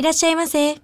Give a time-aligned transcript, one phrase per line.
[0.00, 0.76] いらっしゃいませ。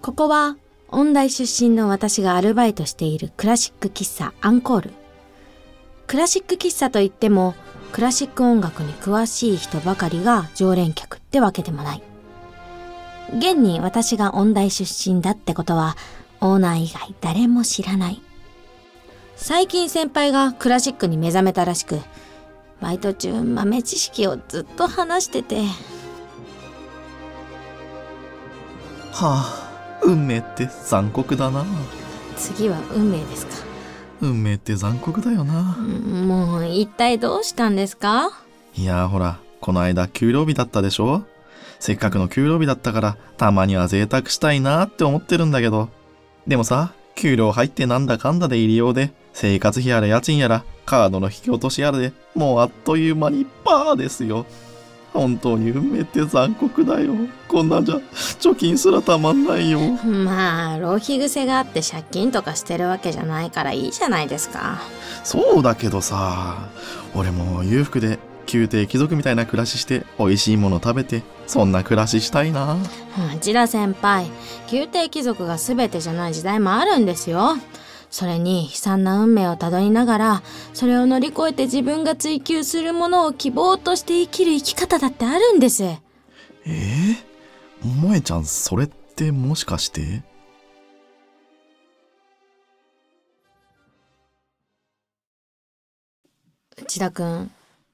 [0.00, 0.56] ここは
[0.86, 4.90] 音大出身の私がアルバイトしているクラシック喫茶アンコール。
[6.06, 7.56] クラシック喫茶といっても
[7.90, 12.02] クラシック音楽に詳しい人ばかりが常連客ってわけでもない。
[13.36, 15.96] 現に私が音大出身だってことは
[16.40, 18.22] オーナー以外誰も知らない。
[19.34, 21.98] 最近先輩がクラシックに目覚めたらしく、
[22.80, 25.62] バイト中豆知識をずっと話してて。
[29.12, 31.64] はあ運命って残酷だな。
[32.36, 33.52] 次は運命ですか。
[34.22, 35.76] 運命って残酷だよな。
[35.78, 38.30] うんもう一体どうしたんですか？
[38.76, 41.24] いやーほらこの間給料日だったでしょ？
[41.78, 45.88] せっかくの給料日だったからたまには贅沢したいなって思ってるんだけど。
[46.46, 54.46] でもさ給料入ってなんだかんだで入りようで生活費やら家賃やらカードの引き落としやらでもうあっという間にパーですよ。
[55.12, 57.14] 本当に運命って残酷だよ。
[57.48, 59.80] こんなんじゃ貯金すらたまんないよ。
[59.80, 64.78] まあ浪費癖があって借金とかしてるわけじゃないからいいじゃないですか。
[65.24, 66.68] そうだけどさ
[67.14, 68.20] 俺も裕福で
[68.52, 72.76] 宮廷貴族みたいな暮らしして美味しいもの食べてそんな暮らししたいな。
[73.36, 74.30] 内田先輩
[74.70, 77.56] 宮廷貴族が全てじゃない時代もあるんですよ
[78.10, 80.42] それに悲惨な運命をたどりながら
[80.74, 85.84] それを乗り越えて自分が追求するものを希望として生きる生き方だってあるんです。
[85.84, 87.16] えー、
[87.82, 90.22] 萌ちゃんそれってもしかして？
[96.82, 97.50] 内田くん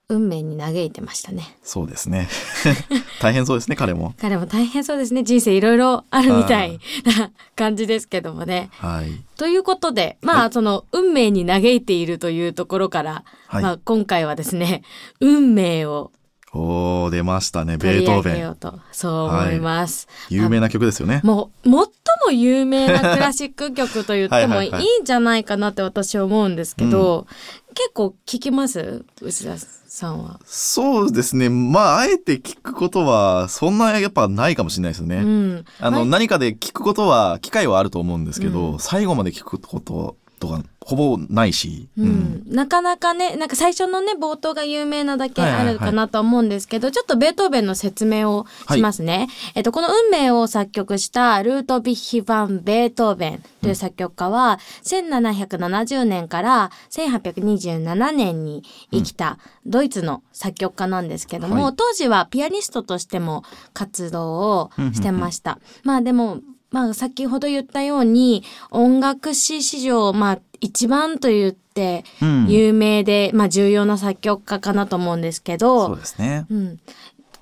[0.08, 1.56] 運命に嘆いてましたね。
[1.64, 2.28] そうですね。
[3.20, 4.14] 大変そうですね彼も。
[4.20, 5.24] 彼も大変そうですね。
[5.24, 8.70] 人生いろいろあるみたいな感じですけどもね。
[8.72, 9.10] はい。
[9.36, 10.52] ということでまあ、はい。
[10.52, 14.82] その運命に嘆いているというところから、はい、まあ、今回はですね
[15.20, 16.12] 運命を
[16.56, 18.56] おー出ましたねベートーベン。
[18.92, 21.20] そう思います、有名な曲ですよね。
[21.22, 21.86] もう最も
[22.32, 24.80] 有名なクラシック曲と言ってもいいはいはい。
[24.80, 27.26] はいんじゃないかなって私は思うんですけど、
[27.74, 29.04] 結構聞きます？
[29.20, 30.40] 内田さんは。
[30.44, 31.48] そうですね。
[31.48, 36.08] まああえて聞くことはそんなやっぱないかもしれないですよね、うん、あの、はい。
[36.08, 38.78] 何かで聞くことは機会はあると思うんですけど、うん。
[38.78, 42.44] 最後まで聞くこととかほぼないし、うん。
[42.46, 45.70] なかなかねなんか最初のね冒頭が有名なだけはいはいはい。
[45.70, 49.28] あるかなとは思うんですけど、ちょっとベートーベンの説明をしますね。
[49.54, 61.74] えっとこの運命を作曲したルートビッヒ・ファン・ベートーベンという作曲家は、1770年から1827年に生きたドイツの作曲家なんですけども、はい。
[61.76, 63.42] 当時はピアニストとしても
[63.72, 65.58] 活動をしてました。
[65.82, 72.46] まあでもまあ先ほど言ったように音楽史史上まあ一番と言ってうん。
[72.48, 76.46] 有名で、まあ重要な作曲家かなと思うんですけど、そうですね。
[76.48, 76.80] うん、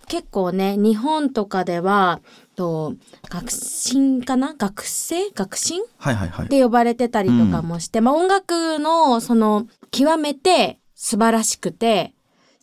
[0.08, 2.20] 結構ね日本とかでは
[2.56, 2.94] と
[3.28, 4.56] 学進かな？
[4.58, 5.30] 学生？
[5.30, 5.82] 学進？
[5.82, 6.48] っはいはいはい。
[6.48, 12.12] て呼ばれてたりとかもして、まあ音楽のその極めて素晴らしくて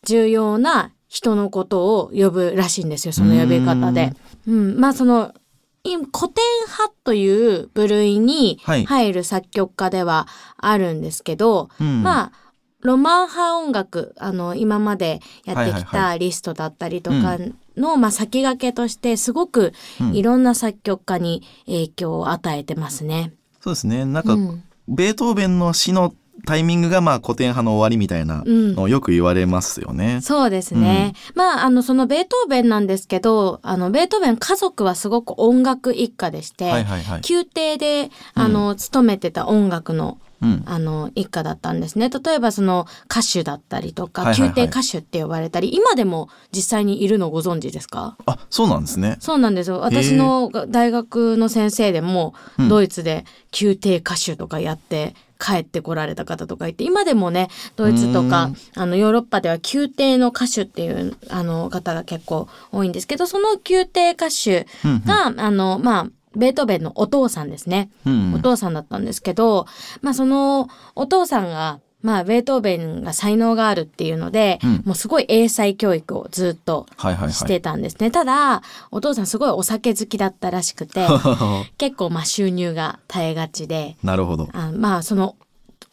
[0.03, 4.11] 重要な人のことを呼ぶらしいんですよその呼び方で。
[4.45, 5.40] うん、まあそのい
[5.83, 8.85] 古典派という部類にはい。
[8.85, 10.27] 入る作曲家では
[10.57, 12.03] あるんですけど、うん。
[12.03, 12.31] まあ
[12.81, 17.37] ロマン派音楽あの今までやってきはいはいたリストだったりとか
[17.77, 20.15] の、まあ、先駆けとしてすごくうん。
[20.15, 23.33] いろんな作曲家に影響を与えてますね。
[23.59, 24.05] そうですね。
[24.05, 24.63] なんか、うん。
[24.87, 26.13] ベートーベンの死の
[26.45, 30.21] タイミングがまあ古典派の終わりみたいなうんのをよく言われますよね。
[30.21, 31.13] そうですね。
[31.35, 37.21] まあ、あの、そのベートーベンなんですけど、あの、ベートーベン家族はすごく音楽一家でして、はいはいはい。
[37.27, 40.30] 宮廷で、あの、勤めてた音楽の、うん。
[40.65, 42.09] あの、一家だったんですね。
[42.09, 48.17] 例えば、その、歌手だったりとか、宮廷歌手って呼ばれたり、今でも実際にいるのご存知ですか？
[48.25, 49.17] あそうなんですね。
[49.19, 49.79] そうなんですよ。
[49.79, 52.69] 私の大学の先生でも、うん。
[52.69, 53.25] ドイツで
[53.59, 65.03] 宮廷歌手とかやって帰ってこられた方とかいて、今でもね、ドイツとかうん、あの、ヨーロッパでは宮廷の歌手っていう、あの、方が結構多いんですけど、その宮廷歌手うんうん。
[65.05, 67.89] が、あの、まあ、ベートーベンのお父さんですね。
[68.05, 69.65] うんお父さんだったんですけど、
[70.01, 77.33] まあそのお父さんが、まあベートーベンが才能があるっていうので、うんもうすごい英才教育をずっとはいはいはい。
[77.33, 78.11] してたんですね。
[78.11, 78.61] ただ、
[78.91, 81.07] お父さんすごいお酒好きだったらしくて、
[81.77, 84.47] 結構まあ収入が絶えがちで、なるほど。
[84.53, 85.35] あまあその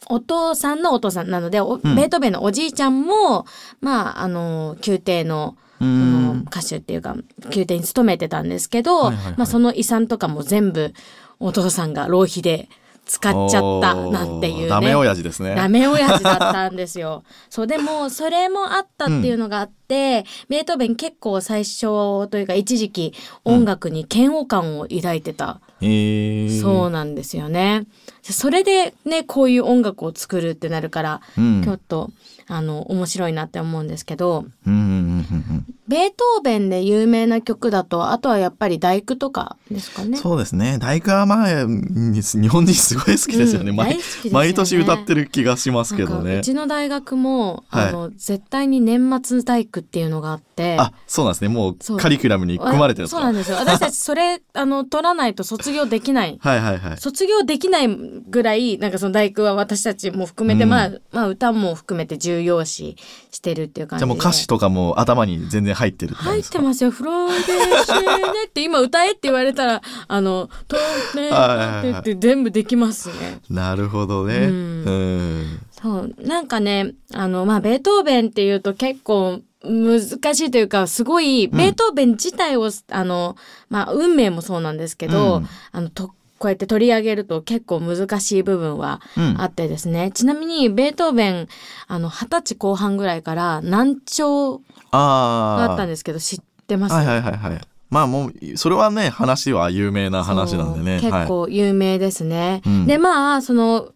[0.08, 3.44] お父さんのお父さんなので、おうんベートーベンのおじいちゃんも
[3.80, 6.44] まああの宮廷ののん。
[6.48, 7.16] 歌手っていうか
[7.50, 10.92] 宮廷に勤めてたんですけど、はいはいはいまあ、その遺産とかも全部
[11.40, 12.68] お父さんが浪費で
[13.08, 14.68] 使っちゃったなんていうね。
[14.68, 15.54] ダメ親父ですね。
[15.54, 17.24] ダメ親父だったんですよ。
[17.48, 23.14] そうでもそれもあったっていうのがあって、ベートーベン結構最初というか一時期
[23.44, 27.86] 音楽に嫌悪感を抱いてた、えー、そうなんですよね。
[28.22, 31.62] それでねこういう音楽を作るってなるから、うん。
[31.64, 32.10] ちょっと
[32.48, 40.10] あの面白いなって思うんですけどうんうんうんうんベートーベンで有名な曲だとあとはやっぱり大工とかですかうん。
[40.10, 40.18] ね。
[40.18, 40.78] そうですね。
[40.78, 43.70] 大工はまあ、に日本人すごい好きですよね。
[43.70, 46.40] うん毎ね毎年歌ってる気がしますけどねう。
[46.42, 51.48] ちの大学も、はいあの絶対に年末大工っていうのがあってあ、そうなんですね。
[51.48, 56.98] もそううカリキュラムに組まれてるそうなんですよ私たちそれあの取らないと卒業できないはいはいはい。
[56.98, 62.96] 卒業できないぐらいなんかその大工は私たちも含めて、うんまあまあ歌も含めて重要視
[63.30, 66.90] してるっていう感じでじゃあもう歌詞とかも頭に全然入ってるって入ってますよ。
[66.90, 73.40] フローデーシェーネって今歌えって言われたら、 あの、トーネはいってって全部できますね。
[73.48, 74.34] なるほどね。
[74.34, 75.60] ううんん。
[75.70, 76.14] そう。
[76.18, 83.36] なんかね、あの、まあ、ベートーベンっていうと結構難しいというか、すごい、ベートーベン自体を、あの、
[83.68, 90.10] まあ、運命もそうなんですけど、うんあの、と、こうやって取り上げると結構難しい部分はうんあってですね。
[90.12, 91.48] ちなみに、ベートーベン、
[91.86, 95.66] あの、二十歳後半ぐらいから難聴ああ。
[95.66, 96.94] があったんですけど、知ってます？
[96.94, 97.60] はいはいはいはい。
[97.90, 101.00] まあもう、それはね、話は有名な話なんでね。
[101.00, 102.62] 結構有名ですね。
[102.66, 103.92] うんでまあその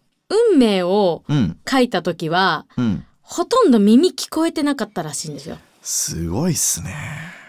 [0.51, 1.57] 運命をうん。
[1.69, 3.05] 書いた時はうん。
[3.21, 5.57] ほとんど耳聞こえてなかったらしいんですよ。
[5.81, 6.93] すごいっすね。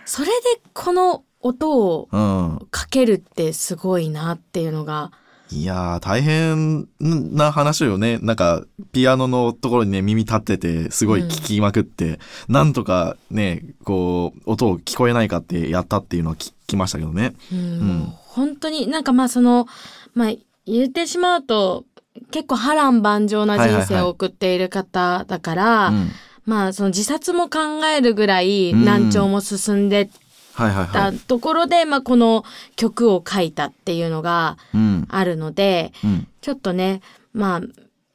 [0.07, 0.33] それで
[0.73, 2.67] この音をうん。
[2.71, 5.13] かけるってすごいなっていうのが。
[5.51, 8.19] いやー、大変な話よね。
[8.23, 12.19] なんか、ピアノのところにね、耳立ってて、すごい聞きまくって、
[12.49, 17.35] なんとかね、こう、音を聞こえないかってやったっていうのは聞きましたけどね。
[17.53, 19.67] うんう本当になんかまあその
[20.15, 20.33] まあ
[20.67, 21.85] 言ってしまうと
[22.33, 26.11] 結構波乱万丈な人生を送っている方だから、うん。
[26.45, 30.24] まあその自殺も考えるぐらい難聴も進んではいはいは
[30.57, 31.19] たい。
[31.19, 32.45] ところで、まあ、この
[32.77, 35.07] 曲を書いたっていうのがうん。
[35.09, 36.29] あるのでうん。
[36.41, 37.01] ちょっとね
[37.33, 37.61] まあ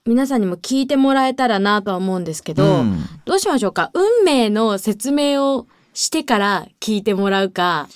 [0.06, 3.92] 皆さんにも聞いてもらえたらなとは思うんですけど、うんどうしましょうか？
[3.94, 7.88] 運命の説明をしてから聞いてもらうか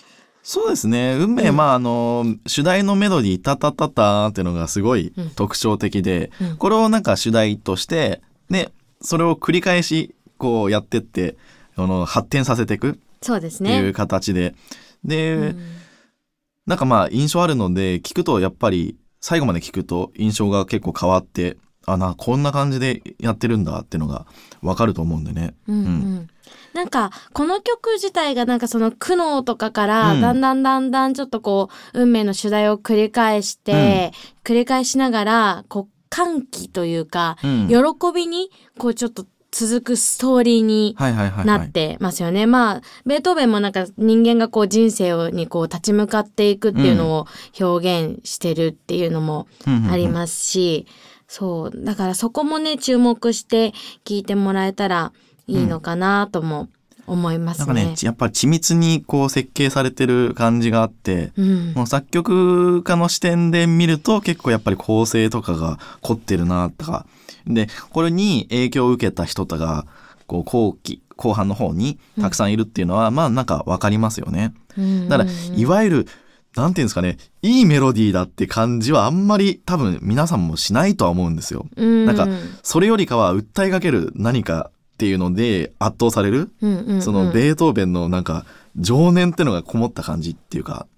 [0.43, 1.15] そうですね。
[1.17, 8.69] 運命、うんまあ、あの、主題のメロディー、タタタタっていうのがすごいうん特徴的で、うんこれをなんか主題として、ね、
[9.01, 11.37] それを繰り返し、こうやってって、
[11.77, 12.93] あの、発展させていくっ
[13.23, 13.93] そうですていうね。
[13.93, 14.53] 形で。
[15.03, 15.59] で、うん
[16.65, 24.25] なんかまあ、印象あるので、聞くとやっぱり、最後まで聞くと印象が結構変わって、あ、な、こんな感じでやってるんだっていうのが
[24.61, 25.55] わかると思うんでね。
[25.67, 26.29] うんうん
[26.73, 34.11] なんかこの曲自体がなんかその苦悩とかからうんだんだんだんだんちょっとこう運命の主題を繰り返して、
[34.43, 37.67] 繰り返しながらこう歓喜というか、うん。
[37.67, 37.75] 喜
[38.13, 40.95] びにこうちょっと続くストーリーに。
[41.45, 42.47] なってますよね。
[42.47, 47.27] まあベートーベンもなんか人間がこう人生をにこう立ち向かっていくっていうのを
[47.59, 49.47] 表現してるっていうのも
[49.91, 50.87] ありますし、
[51.27, 53.73] そうだからそこもね注目して
[54.05, 55.13] 聞いてもらえたら
[55.47, 56.69] いいのかなとも
[57.05, 57.65] 思いますね。
[57.67, 67.05] なんかね、やっぱ緻密にこう設計されてる感じがあって、うんもう作曲家の視点で見ると結構やっぱり構成とかが凝ってるなとか。
[67.47, 69.85] で、これに影響を受けた人とか、
[70.27, 74.53] こう後期、後半の方にたくさんいるっていうのは、まあなんかわかりますよね。
[74.77, 75.09] うん。
[75.09, 76.07] だから、いわゆる、
[76.55, 81.65] なんていうんですかね、いいメロディーだって感じはあんまり多分皆さんもしないとは思うんですよ。
[81.75, 82.05] うん。
[82.05, 82.27] なんか
[82.61, 87.01] それよりかは訴えかける何かっていうので圧倒される、うんうんうん。
[87.01, 88.45] そのベートーベンのなんか
[88.75, 90.92] 情念ってのがこもった感じっていうか、うんううんうん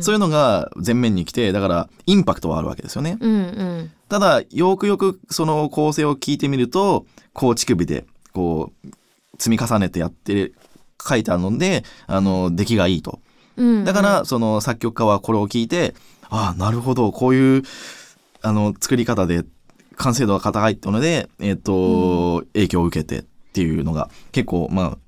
[0.00, 3.18] そういうのが前面に来てだからインパクトはあるわけですよね。
[3.20, 8.88] うんうんただよくよくその構成を聞いてみると構築日でこう
[9.38, 10.50] 積み重ねてやって
[11.00, 13.20] 書いてあるのであの出来がいいと。
[13.56, 15.94] うんだからその作曲家はこれを聞いて
[16.28, 17.62] ああなるほどこういう
[18.42, 19.44] あの作り方で
[19.96, 23.22] 完成度が高いってので、えっと影響を受けてっ
[23.52, 24.98] ていうのが結構まあ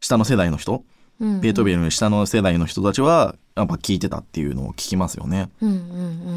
[0.00, 0.84] 下の世代の人
[1.20, 5.48] うんベートーベンの下の世代の人たちはやっぱ聞いてたっていうのを聞きますよね。
[5.60, 5.78] うんうんう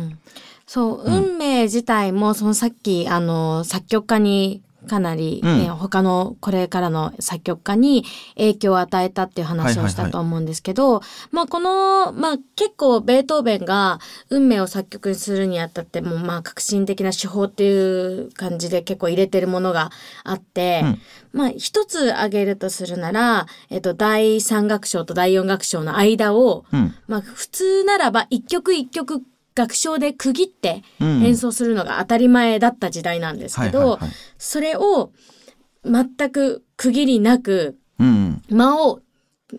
[0.10, 0.20] ん。
[0.68, 5.76] そう、うん運命自体も、そのさっき、あの、作曲家にかなり、ねうん。
[5.76, 11.02] 他のこれからの作曲家に影響を与えたっていう話をしたと思うんですけど、
[11.32, 19.92] まあこの、まあ結構ベートーベンが運命を作曲するにあたってもうまあ革新的な手法っていう感じで結構入れてるものが
[20.24, 21.02] あって、うん。
[21.34, 26.96] まあ一つ挙げるとするなら、えっと第三楽章と第四楽章の間を、うん。
[27.08, 29.22] まあ普通ならば一曲一曲
[29.58, 34.00] 楽章で区切ってうん演奏するのが当たり前だった時代なんですけど、
[34.38, 35.12] それを
[35.84, 38.42] 全く区切りなくうん。
[38.50, 39.02] 間を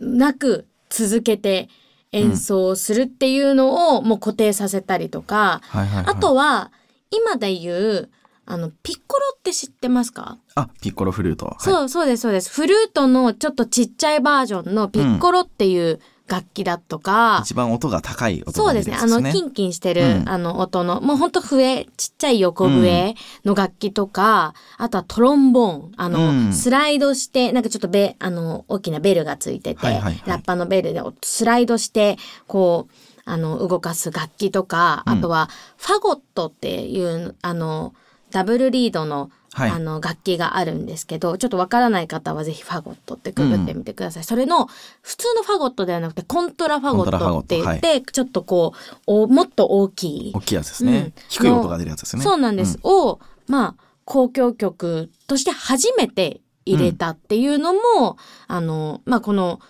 [0.00, 1.68] なく続けて
[2.12, 5.60] 演奏するっていうのをもう固定させたりとか。
[5.72, 6.70] あとは
[7.10, 8.10] 今で言う
[8.50, 11.46] あのピッコロって知ってますか、あ、ピッコロフルート。
[11.46, 18.96] はいそうそうですそうですフルートのちょっとちっちゃいバージョンのピッコロっていう楽器だとか、一番音が高い音そうですね。
[19.00, 20.28] あの、キンキンしてる、うん。
[20.28, 26.52] あの、音の、もうほんと笛、ちっちゃい横笛の楽器とか、あとはトロンボーン、あの、うん。
[26.52, 30.22] スライドして、なんかちょっとベ、あの、大きなベルがついてて、はいはいはい。
[30.26, 35.12] ラッパのベルでスライドして、こう、あの、動かす楽器とか、うん。
[35.14, 37.94] あとは、ファゴットっていう、あの、
[38.30, 39.70] ダブルリードの、はい。
[39.70, 44.68] あの楽器があるんですけどちょっとわからない方はぜひファゴットってググってみてください、それの
[45.02, 50.98] 普通のファゴットではなくてコントラファゴットって言って、ちょっとこうおもっと大きい大きいやつですね。
[50.98, 51.12] うん。
[51.28, 52.22] 低い音が出るやつですね。
[52.22, 59.60] そうなんです、をまあ交響曲として初めて入れたっていうのも、あのまあこの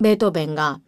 [0.00, 0.80] ベートーベンが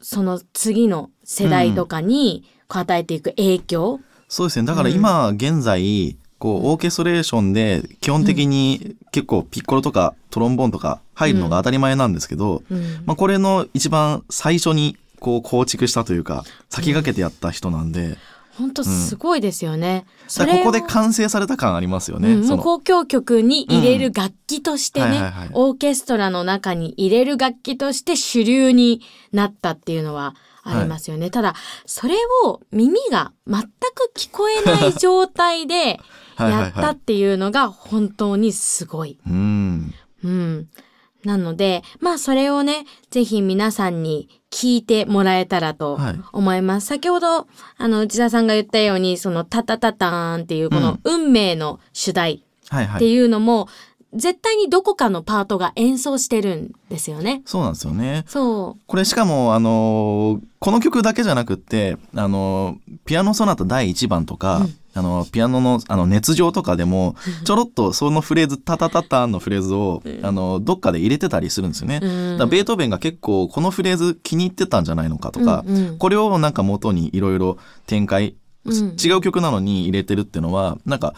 [0.00, 4.66] その次の世代とかに与えていく影響、そうですね。
[4.66, 13.02] だから今現在、こうオーケストレーションで基本的に結構ピッコロとかトロンボーンとか入るのが当たり前なんですけど、うん。
[13.06, 18.18] まあこれの一番最初にこう構築したというか先駆けてやった人なんで、
[18.58, 20.06] 本当すごいですよね。
[20.26, 22.34] そだかられをここで完成された感ありますよね。
[22.34, 29.02] うん、交響曲に入れる楽器としてね、オーケストラの中に入れる楽器として主流に
[29.32, 30.34] なったっていうのは
[30.66, 31.30] ありますよね。
[31.30, 31.54] ただ、
[31.86, 36.00] それを耳が全く聞こえない状態で
[36.36, 39.18] はいはいやはいったっていうのが本当にすごい。
[39.26, 39.94] うん。
[40.22, 40.68] うん。
[41.24, 46.86] なので、まあそれをね、ぜひ皆さんに聞いてもらえたらとはい思います。
[46.86, 47.46] 先ほど、
[47.78, 53.04] あの、内田さんが言ったように、そのタタタターンっていうこの運命の主題ってはいはい。
[53.04, 53.68] いうのも、
[54.16, 57.42] 絶対にどこかのパートが演奏してるんですよね。
[57.44, 58.24] そうなんですよね。
[58.26, 72.00] そこれしかも、あのーこの曲だけじゃなくって、あのーピアノソナタ第1番とか、うんあのピアノのあの熱情とかでもちょろっとそのフレーズタタタタンのフレーズを、あのどっかで入れてたりするんですよね。
[72.02, 72.06] う。
[72.06, 81.14] うんだベートーベンが結構このフレーズ気に入ってたんじゃないのかとか、うんうんこれをなんか元にいろいろ展開、うん違う曲なのに入れてるっていうのはなんか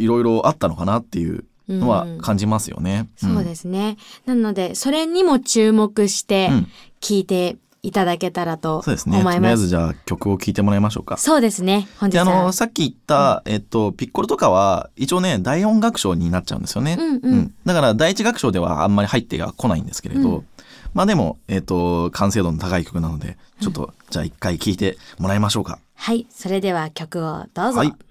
[0.00, 1.44] いろいろあったのかなっていう
[1.78, 3.08] のは感じますよね。
[3.16, 3.96] そうですね。
[4.26, 6.68] なので、それにも注目してうん
[7.00, 9.22] 聞いていただけたらとそうですね。
[9.22, 9.50] とりあ。
[9.52, 11.16] えずじゃあ曲を聴いてもらいましょうか。
[11.16, 11.88] そうですね。
[11.98, 12.42] 本日であは。
[12.44, 20.46] のさっき言った、えっと、ピッコロとかは一応ね第四楽章になっちゃうんですよね、うんうんだから第一楽章ではあんまり入っては来ないんですけれど、うん
[20.92, 25.78] まあでも、えっと、完成度の高い曲なのでちょっと、じゃあ一回聴いてもらいましょうか。
[25.94, 26.26] はい。
[26.30, 27.78] それでは曲をどうぞ。
[27.78, 27.92] はい「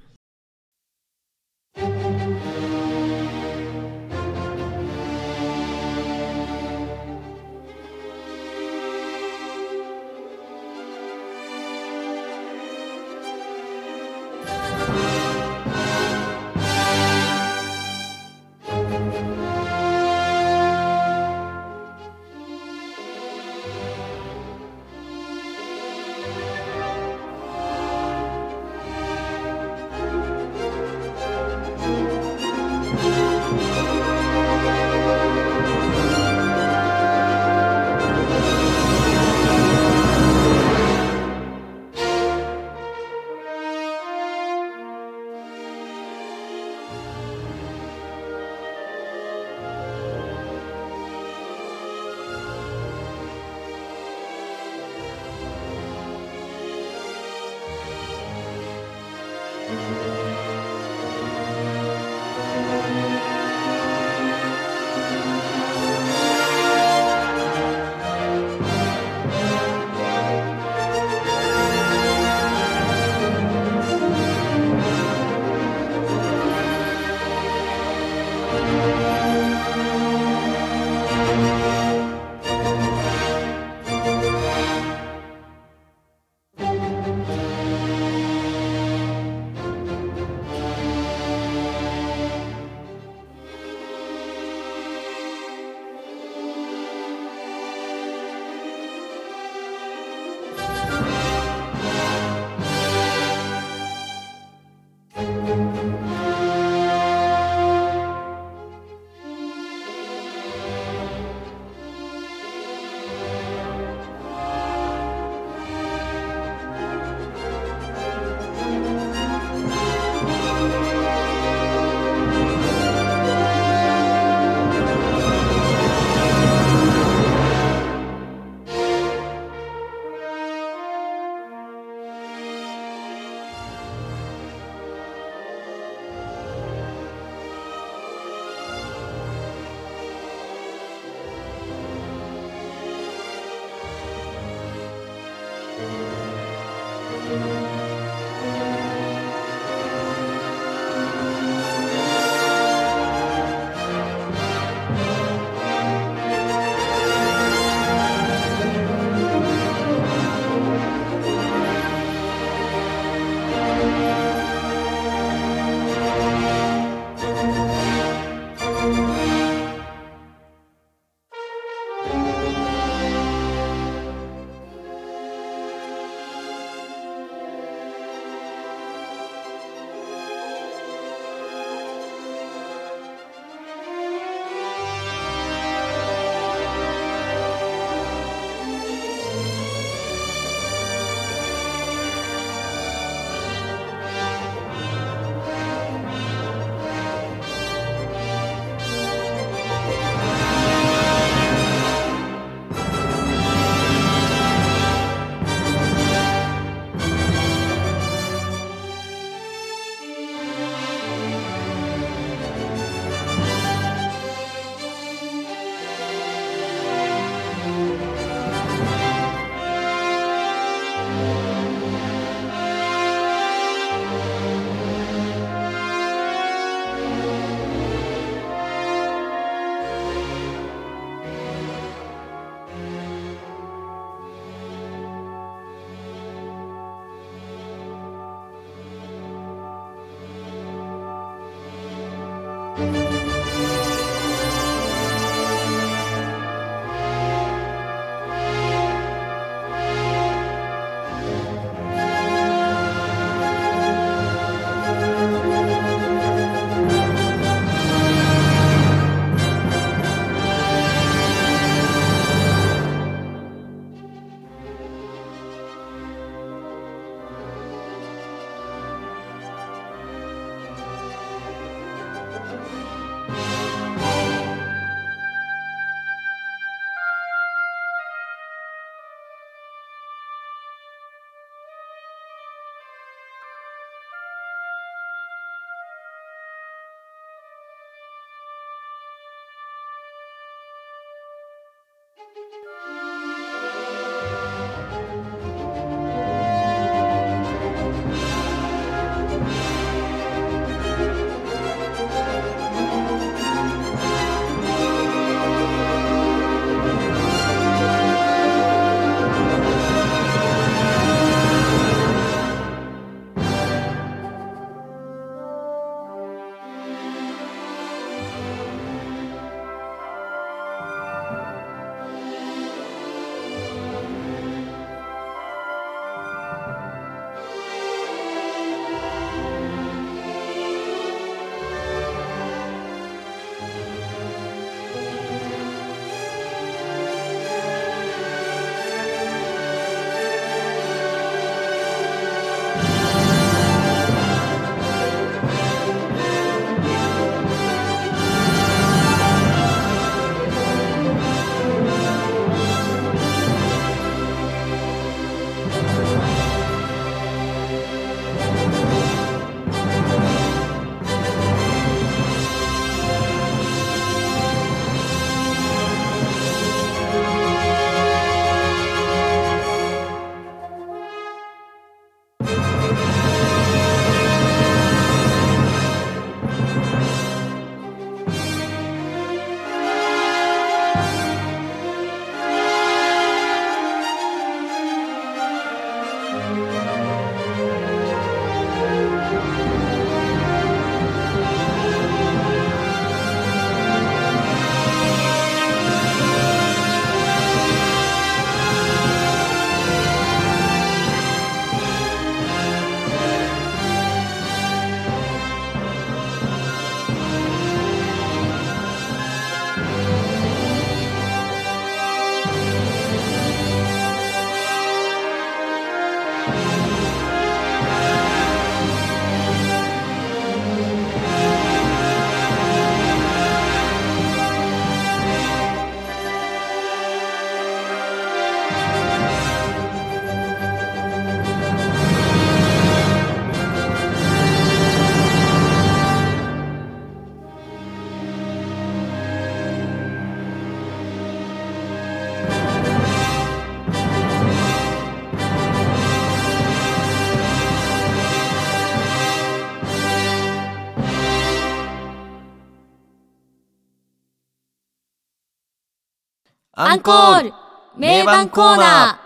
[456.89, 457.54] アンコール
[457.97, 459.19] 名盤コーナ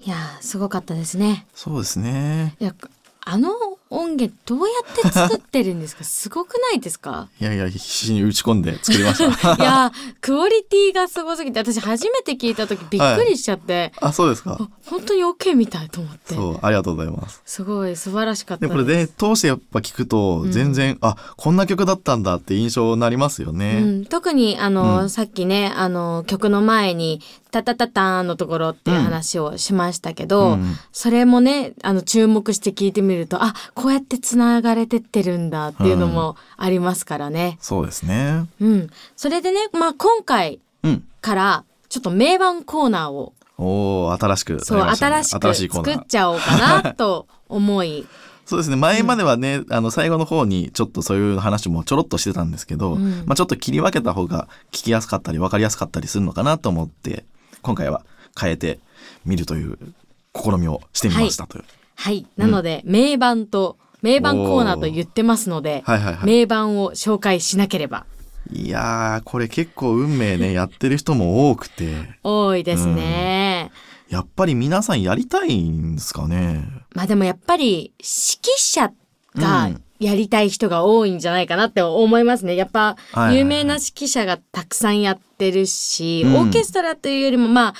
[0.00, 1.46] いやー、すごかったですね。
[1.54, 2.56] そうですね。
[2.58, 2.74] いや、
[3.26, 3.50] あの
[3.90, 6.04] 音源どうやって作ってるんですか？
[6.04, 7.28] すごくないですか？
[7.40, 9.24] いやいや、必死に打ち込んで作りました。
[9.56, 14.68] いやー、クオリティがすごすぎて、私初めて聞いた時びっくりしちゃって、あ、そうですかあ。
[14.86, 16.34] 本当に OK みたいと思って。
[16.34, 17.40] そう、ありがとうございます。
[17.44, 23.80] すごい素晴らしかったで、これで通してやっぱ聞くと、うん全然、あ、こんな曲だったんだって印象になりますようね。
[23.80, 27.20] ん、特にあの、うんさっきねあの曲の前に
[27.50, 37.58] 「タタタターン」のところっていう話をしましたけど、うんそれもねあの注目して聞いてみるとあこうやってつながれてってるんだっていうのもありますからね。
[37.60, 38.48] そうですね。
[38.60, 41.04] うん、それでね、まあ、今回うん。
[41.20, 46.06] からちょっと名盤コーナーをおー、新しくなりそう新しく新しいコーナー作っ。
[46.08, 48.04] ちゃおうかなと思い、
[48.46, 48.76] そうですね。
[48.76, 57.24] 前まではね、あの、最後の方にちょっとそういう話もちょろっとしてたんですけど、うんまあちょっと切り分けた方が聞きやすかったり分かりやすかったりするのかなと思って、
[57.62, 58.04] 今回は
[58.40, 58.80] 変えて
[59.24, 59.78] みるという
[60.34, 61.62] 試みをしてみましたという。
[61.62, 61.77] はい、
[62.36, 66.26] なので、名盤と名盤コーナーと言ってますので、はいはいはい。
[66.26, 68.06] 名盤を紹介しなければ。
[68.52, 73.70] いやー、これ結構運命ね、 やってる人も多くて、多いですね。
[74.08, 76.64] やっぱり皆さんやりたいんですかね？
[76.94, 78.92] まあでもやっぱり指揮者
[79.36, 79.82] がうん。
[79.98, 82.54] やりたい人が多いんじゃないかなって思いますね。
[82.54, 83.38] やっぱはいはいはい。
[83.38, 86.36] 有名な指揮者がたくさんやってるし、うん。
[86.36, 87.74] オーケストラというよりもまあ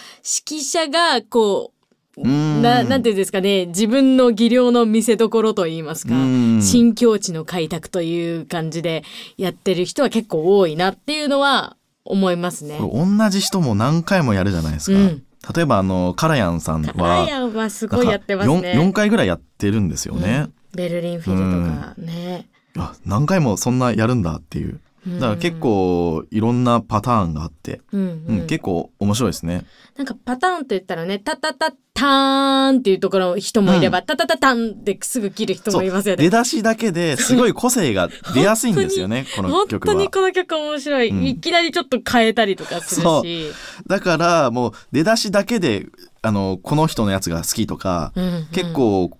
[0.51, 1.78] 指揮者がこううん
[2.25, 9.05] ななんていうんですかね自分の技量の見せ所といいますか、うん新境地の開拓という感じで
[9.37, 12.79] やってる人は結構多いなっていうのは思いますね。
[12.81, 14.99] 同じ人も何回もやるじゃないですか。
[14.99, 15.23] うん
[15.55, 18.73] 例えばあのカラヤンさんラはイアンはすごいやってますね。
[18.77, 20.49] 4, 回ぐらいやってるんですよね。
[20.75, 22.49] ベルリンフィルとかね。
[22.77, 24.81] あ何回もそんなやるんだっていう。
[25.15, 29.65] だから結構いろんなパターンがあって、うんううんん結構面白いですね。
[29.97, 36.31] なんかパターンと言ったらね、タタタターンっていうところの人もいれば、タタタタンってすぐ切る人もいますよね出。
[36.31, 40.09] だしだけですごい個性が出やすいんですよね、この本曲は当に。
[40.11, 43.53] この曲面白い、うんいきなりちょっと変えたりとかするし。
[43.87, 45.87] だからもう出だしだけで、
[46.23, 49.11] あの、この人のやつが好きとか、うんうん結構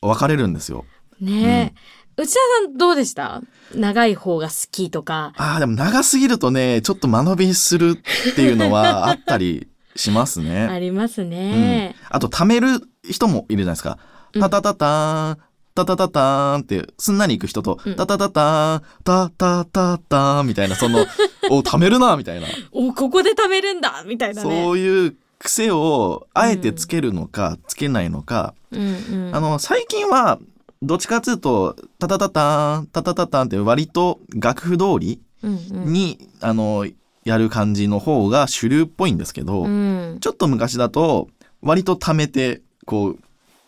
[0.00, 0.84] 分かれるんですよ。
[1.20, 3.40] ねえ、内田さんどうでした？
[3.74, 5.32] 長い方が好きとか。
[5.36, 7.96] ああ、でも長すぎるとね、ちょっと間延びする
[8.30, 10.62] っていうのはあったりしますね。
[10.70, 11.94] ありますうんね。
[12.10, 13.98] あと、貯める人もいるじゃないですか。
[14.34, 15.38] うんタタタターン、
[15.74, 21.06] タタタターンって、すんなりいく人と、うんタタタターン、タタタターンみたいな、その、
[21.50, 22.46] お、貯めるな、みたいな。
[22.72, 24.50] お、ここで食べるんだみたいなね。
[24.64, 28.54] そういう癖を、あえてつけるのか、つけないのか。
[28.70, 29.30] うんうん。
[29.34, 30.38] あの、最近は、
[30.82, 36.86] どっちかっていうと、タタタターン、タタタターンって割と楽譜通りうんうんに、あの、
[37.24, 41.28] やる感じの方が主流っぽいんですけど、うんちょっと昔だと、
[41.62, 43.18] 割と貯めて、こう、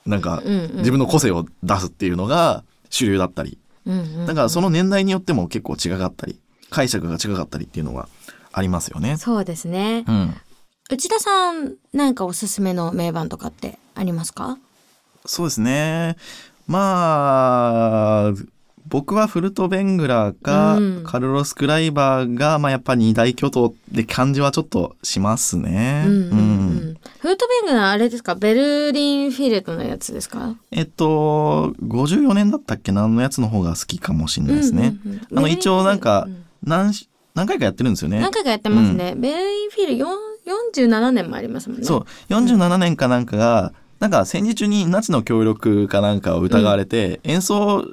[0.09, 3.59] なんか、自分の個性を出すっていうのが主流だったり、
[4.27, 8.09] だからその年代によっても結構違かったり、解釈が違かったりっていうのは
[8.53, 9.17] ありますよね。
[9.17, 10.05] そうですね。
[10.09, 10.35] うん。
[10.91, 14.59] 内田さん、なんかおすすめの名盤とかってありますか？
[15.27, 16.17] そうですね。
[16.71, 18.33] まあ、
[18.87, 26.05] 僕はフルト・ベングラーか、うんカルロス・クライバーが、まあやっぱ二大巨頭って感じはちょっとしますね。
[26.07, 26.37] うんうんううん
[26.93, 26.97] ん。
[27.21, 28.35] フルトベングのあれですか？
[28.37, 30.55] ベルリンフィルトのやつですか？
[30.71, 32.93] えっと、54年だったっけ？
[32.93, 34.97] なあのやつの方が好きかもしれないですね。
[35.05, 38.21] うんうんうんあの一応なんかうん何し何回かやってるんですよね。
[38.21, 39.15] 何回かやってますね。
[39.17, 40.07] ベルリンフィル4
[40.79, 41.85] 47年もありますもんね。
[41.85, 47.85] そう47年かなんかがなんか戦時中にナチの協力かなんかを疑われて、演奏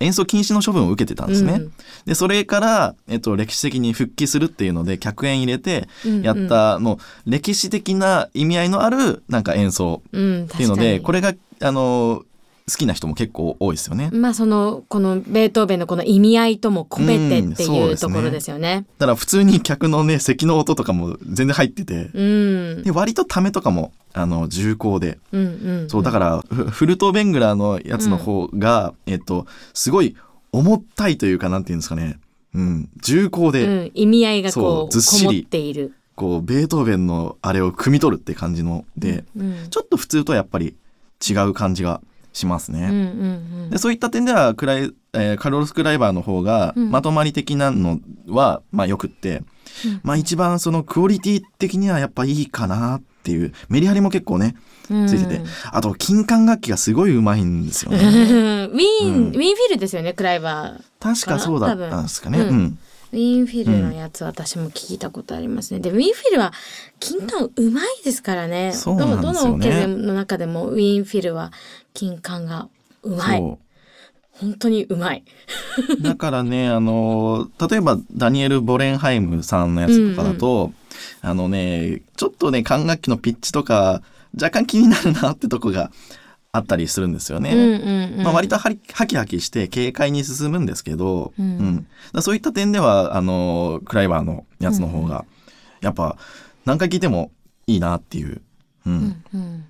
[0.00, 1.52] 演奏禁止の処分を受けてたんですね。
[1.52, 1.72] うん。
[2.06, 6.22] でそれから、えっと、歴史的に復帰するっていうので客演入れてうんうん。
[6.22, 6.94] やった、も
[7.26, 12.24] う歴史的な意味合いのあるなんか演奏うん、っていうのでこれれがあの
[12.68, 14.10] 好きな人も結構多いですよね。
[14.12, 18.86] まあそのこのベートーベンのこの意味合いとも込めてっていうところですよね。
[18.98, 22.82] だから普通に客のね咳の音とかも全然入っててうん。
[22.82, 25.46] で割とためとかもあの重厚でうんう
[25.86, 25.90] ん。
[25.90, 30.16] そうだからフフルト・ベングラーのやつの方が、えっとすごい
[30.52, 32.18] 重たいというかなんていうんですかね、
[32.54, 35.94] うん、重厚で、うん、意味合いがこそううずっしりっている。
[36.16, 40.74] こうベートーベンのあれを汲み取るって感じので、うん、ちょっと普通とやっぱり
[41.26, 42.80] 違う感じがしますね。
[42.80, 49.42] うんうんうんでそういった点ではクライ、えーカルロス・クライバーの方がうんまとまり的なのは、まあよくって、
[49.84, 54.56] うんまあ一番そのクオリティ的にはやっぱいいかなっていうメリハリも結構ね
[54.90, 55.40] うんついてて、
[55.72, 58.04] あと金管楽器がすごいうまいんですようんね。
[58.72, 60.80] ウィーン、うんウィーンフィルですよねクライバー。
[60.98, 62.40] 確かそうだったんですかね。
[62.40, 62.78] うん
[63.12, 65.80] ウィーンフィルのやつ私も聞いたことありますね。
[65.80, 66.52] でウィーンフィルは
[67.00, 68.72] 金管うまいですからね。
[68.72, 71.52] そうなんですよねどのどのオケの中でもウィーンフィルは
[71.94, 72.68] 金管が
[73.02, 73.38] うまい。
[73.38, 73.58] そ
[74.40, 75.24] 本当にうまい。
[75.98, 80.72] う だからねあの例えばダニエル・ボレンハイムさんのやつとかだと、
[81.20, 84.02] あのねちょっとね管楽器のピッチとか
[84.34, 85.90] 若干気になるなってとこが
[86.52, 87.52] あったりするんですよね。
[87.52, 88.24] うんうんうん。
[88.24, 95.24] まあ、割とハリハキハキして軽快に進むんですけど、うんだからそういった点ではあのクライバーのやつの方が、
[95.80, 96.16] やっぱ
[96.64, 97.30] 何回聞いても
[97.66, 98.42] いいなっていう、
[98.86, 99.64] うんうんうん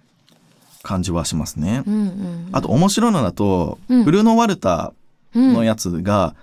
[0.82, 1.82] 感じはしますね。
[1.86, 2.48] うんうん。
[2.52, 4.92] あと面白いのだと、うんブルーノ・ワルタ
[5.34, 6.34] うんーのやつが、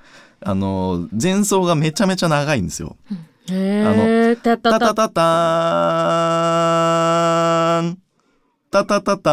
[0.41, 2.95] あの前奏がめちゃめちゃ長いんですよ。
[3.49, 4.35] へえ。
[4.35, 4.79] たたた。
[4.79, 7.97] タタタターン
[8.69, 9.29] タタタタ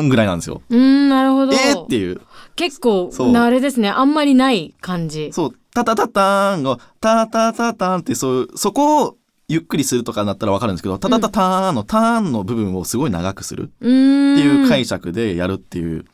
[0.00, 0.62] ーンぐらいなんですよ。
[0.68, 1.52] うんなるほど。
[1.52, 2.20] えーっていう。
[2.56, 5.30] 結構あれですねあんまりない感じ。
[5.32, 9.16] そう、タタタターンが、タタタターンって、そう、そこを
[9.48, 13.64] ゆっくりするとかだったらわかるんですけど、タタタターンのターンの部分をすごい長くする。
[13.64, 16.04] っていう解釈でやるっていう。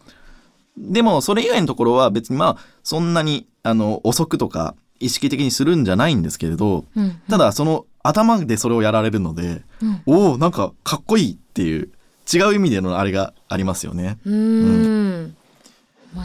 [0.79, 11.91] でも、それ以外のところは別にまあ、そんなに、あの、遅くとか意識的にするんじゃないんですけれど、うんただ、その頭でそれをやられるので、うんおおなんかかっこいいっていう、
[12.33, 14.19] 違う意味でのあれがありますよね。
[14.25, 15.37] うーん。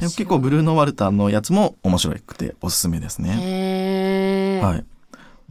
[0.01, 4.61] 結構ブルーノ・ワルターのやつも面白くておすすめですね。
[4.63, 4.85] はい。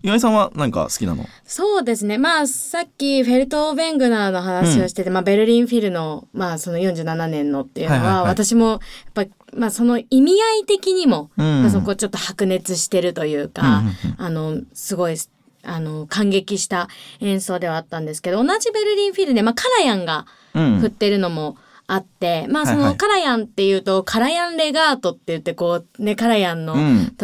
[0.02, 1.26] 岩井さんは何か好きなの？
[1.44, 2.18] そうですね。
[2.18, 8.30] まあ、さっきフェルト・ベングナーの話をしてて、まあ、ベルリンフィルの、まあ、その47年のっていうのは、はいはいはい。
[8.30, 8.80] 私も、やっ
[9.14, 9.24] ぱ、
[9.56, 11.62] まあ、その意味合い的にも、うん。
[11.62, 13.94] まあ、そこちょっと白熱してるというか、うんうんうん。
[14.18, 15.16] あの、すごい、
[15.64, 16.88] あの、感激した
[17.20, 20.78] 演奏ではあったんですけど、同じベルリンフィルで、まあ、カラヤンがうん。
[20.78, 21.56] 振ってるのも、
[21.90, 27.16] あって、まあそのカラヤンっていうと、カラヤンレガートって言ってこうねカラヤンのうん。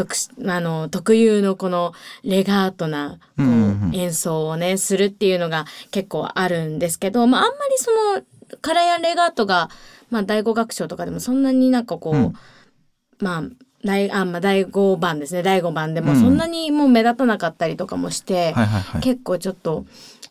[0.51, 9.69] あの特有のこのレガートなこう演奏をねするっていうのが結構あるんですけど、まああんまりそのカラヤンレガートが
[10.09, 12.35] まあ第五楽章とかでもそんなになんかこう、うん。
[13.21, 13.43] まあ
[13.85, 15.43] 第あまあ第5番ですね。
[15.43, 16.21] 第5番でもうん。
[16.21, 18.55] そんなにもう目立たなかったりとかもして。
[19.03, 19.85] 結構ちょっと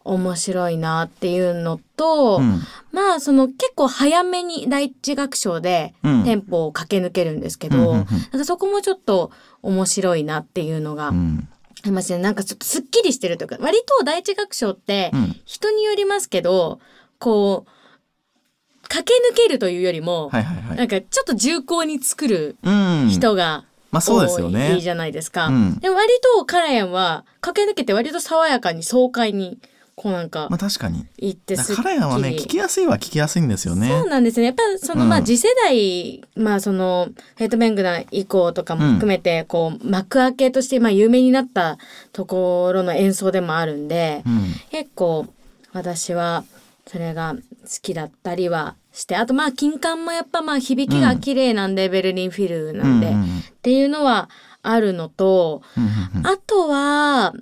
[0.06, 2.62] 面白いなっていうのと、うん
[2.92, 9.32] まあその結構早めに第一楽章でうんテンポを駆け抜けるんですけど、なんかそこもちょっと
[9.64, 11.48] 面白いなっていうのがあうん
[11.86, 12.20] りますね。
[12.22, 16.80] なんかちょっとすっきりしてるというか割と第一楽章ってうん人によりますけど
[17.20, 20.30] こう駆け抜けるというよりも。
[20.32, 23.08] ないんかちょっと重厚に作るうん。
[23.10, 24.90] 人がまあそうですよ多ねいじ。
[24.92, 25.48] ゃないですか。
[25.48, 29.58] うんでも割とカラヤンは駆け抜けて割と爽やかに爽快に
[29.96, 31.06] こうなんかまあ確かに。
[31.18, 33.90] 言ってすっきりカラヤンはね、聞きやすいは聞きやすいんですよね。
[33.90, 34.48] そうなんですね。
[34.48, 41.78] やっぱその、うんまあ次世代、まあそのヘイトベングナー以降とかも含めて、こう幕開けとしてまあ有名になった
[42.12, 44.54] ところの演奏でもあるんで、うん。
[44.72, 45.28] 結構
[45.74, 46.44] 私は
[46.88, 47.42] それが好
[47.82, 54.30] きだったりはして、あとまあ金管もやっぱまあ響きが綺麗なんで、ベルリンフィルなんで、うんうんうんっていうのは
[54.62, 57.34] あるのと、うんうんうんあとは、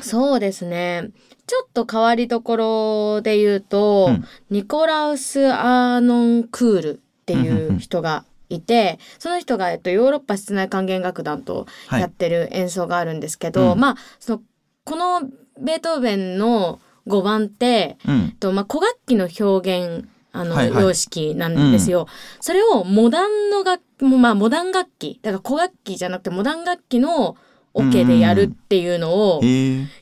[0.00, 1.10] そうですね。
[1.46, 4.24] ちょっと変わりどころで言うと、うん。
[4.50, 12.00] ニコラウス・アーノン・クールっていう人がいて、その人が、えっと、ヨーロッパ室内管弦楽団とはい。
[12.00, 14.42] やってる演奏があるんですけど、うんまあ、その、
[14.84, 15.22] この
[15.60, 18.30] ベートーベンの5番って、うん。
[18.38, 20.82] とまあ、古楽器の表現あの、はいはい。
[20.82, 22.06] 様式なんですよ。
[22.40, 25.20] それをモダンの楽まあモダン楽器。
[25.22, 27.36] だから古楽器じゃなくてモダン楽器の
[27.74, 29.40] オケでやるっていうのを。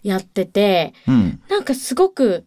[0.03, 1.41] やってて、うん。
[1.49, 2.45] なんかすごく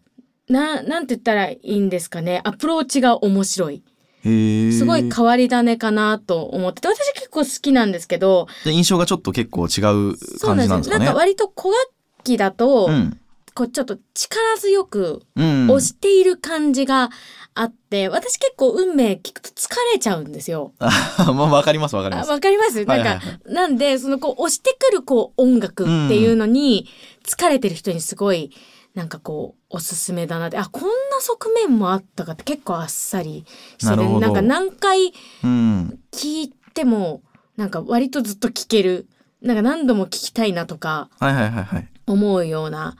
[0.48, 3.82] ななんて言ったらいいんですかねアプローチが面白い。
[4.22, 11.04] すごい変わり種かなと思ってて私結構好きなんですけどで印象がちょっと結構違う感じなんですかね。
[11.04, 11.92] なんか割と古楽
[12.24, 13.20] 器だと、うん。
[13.54, 15.70] こうちょっと力強くうん。
[15.70, 17.10] 押している感じが
[17.54, 20.72] あって、私結構運命聞くと疲れちゃうんですよ。
[20.78, 22.30] あ、もうわかりますわかります。
[22.30, 26.88] あわかります、はいはいなんか、なんで、そのこう押してくるこう音楽っていうのに
[27.24, 28.50] 疲れてる人にすごい
[28.94, 30.88] なんかこうおすすめだなって、あ、こんな
[31.20, 33.44] 側面もあったかって結構あっさり
[33.78, 35.12] してるなんか何回
[35.42, 36.00] うん。
[36.12, 37.22] 聞いても
[37.56, 39.06] なんか割とずっと聞ける。
[39.42, 41.88] なんか何度も聞きたいなとかはいはいはいはい。
[42.06, 42.96] 思うような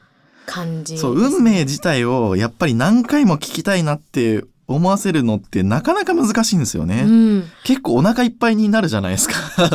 [0.47, 1.03] 感じです。
[1.03, 7.03] そう、運命自体をやっぱり何回も聞きたいなって思わせるのってなかなか難しいんですよね。
[7.07, 7.51] うん。
[7.65, 9.35] 結構お腹いっぱいになるじゃないですか。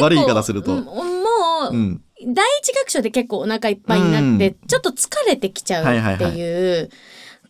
[0.00, 0.74] 悪い言い方すると。
[0.74, 2.02] うんもう、うん。
[2.20, 6.90] 第一楽章で結構お腹いっぱいになって、うんちょっと疲れてきちゃうっていう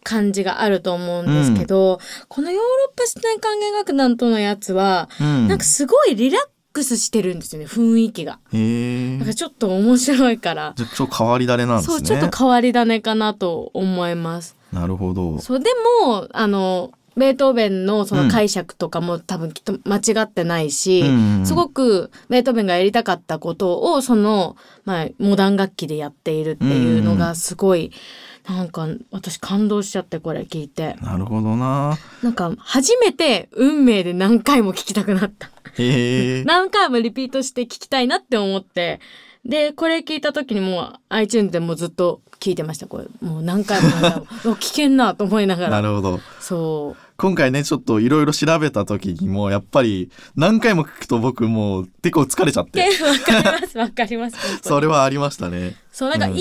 [0.02, 5.48] 感じがあると思うんですけど、このヨーロッパ室内管弦楽団とのやつは、うん。
[5.48, 6.42] なんかすごいリラッ
[6.78, 8.38] クスしてるんですよね雰囲気が。
[8.52, 9.34] なんか。
[9.34, 11.96] ちょっと面白いから、ちょっと変わり種なんですね。
[11.96, 14.54] そうちょっと変わり種かなと思います。
[14.72, 15.40] なるほど。
[15.40, 15.66] そうで
[16.04, 21.10] もあのベートーベンのその解釈とかも多分きっと間違ってないし、う
[21.42, 27.90] んすごくベートーベンがやりたかったことをその、まあ、モダン楽器でやっているっていうのがすごい、
[28.48, 30.96] なんか私感動しちゃってこれ聞いて。
[31.02, 31.98] なるほどな。
[32.22, 35.48] なんか初めて運命で何回も聞きたくなった。
[35.76, 36.44] へえ。
[36.48, 39.00] 何回もリピートして聞きたいなって思って。
[39.44, 42.86] でこれ聞いた時にもう iTunes でもうずっと聞いてました。
[42.86, 45.70] これもう何回も何回 もうわ危険なと思いながら。
[45.70, 46.20] なるほど。
[46.40, 52.78] そう今回ね、ちょっといろいろ調べた時にも、やっぱり何回も聞くと僕もう結構疲れちゃって。
[53.02, 55.74] わかりますわかりますそれはありましたね。
[55.90, 56.38] そうなんか、うん悪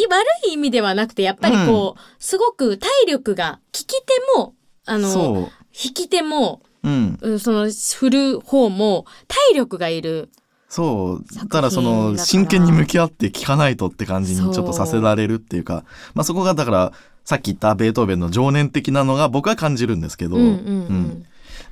[0.49, 4.53] い意味ではなくてやっぱりこう、すごく体力が聞き手も
[4.85, 5.33] あのそ
[5.73, 6.87] 弾き手もう。
[6.87, 7.17] うん。
[7.21, 10.29] うんその振る方も体力がいる
[10.69, 11.25] そう。
[11.33, 16.93] 作品ただそだのから真剣に向き合って聞かないとって感じにちょっとさせられるっていうか、まあそこがだから
[17.27, 20.51] さっき言ったベートーベンの情念的なのが僕は感じるんですけど、うんうんう
[20.93, 21.25] ん。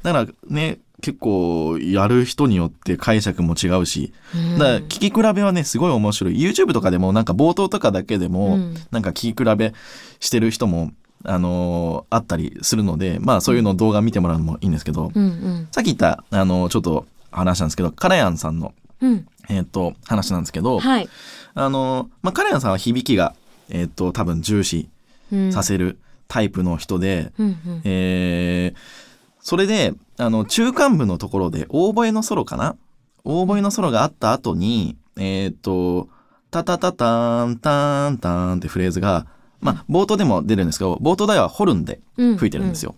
[0.04, 4.60] だからね、結構やる人によって解釈も違うし、うん。
[4.60, 6.36] だから聞き比べはねすごい面白い。
[6.36, 8.76] YouTube とかでもなんか冒頭とかだけでも、うん。
[8.92, 9.74] なんか聞き比べ
[10.20, 10.92] してる人も
[11.24, 15.68] あのーあったりするのでまあそういうの動画見てもらうのもいいんですけど、うんうん。
[15.72, 19.26] さっき言ったあのちょっと話なんですけどカラヤンさんの、うん。
[19.48, 21.08] えっと話なんですけど、はい。
[21.54, 23.34] あの、まあ、カラヤンさんは響きが、
[23.70, 24.95] えっと多分重視うん
[25.52, 27.82] させるタイプの人で、うんうん。
[27.84, 28.80] えー
[29.48, 32.76] それであの中間部のところでオーボエのソロかな？
[33.26, 36.10] オーボエのソロがあった後にえっ、と
[36.50, 39.28] 「タタタターンターンターン」ってフレーズが
[39.62, 42.96] まあ冒頭でも出るんですけど冒頭ではホルンでうん吹いてるんですよ。